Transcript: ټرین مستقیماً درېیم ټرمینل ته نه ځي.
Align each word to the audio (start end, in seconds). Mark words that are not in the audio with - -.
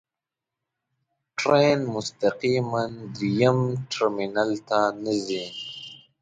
ټرین 1.37 1.79
مستقیماً 1.95 2.83
درېیم 3.15 3.59
ټرمینل 3.91 4.51
ته 4.67 4.79
نه 5.03 5.13
ځي. 5.25 5.45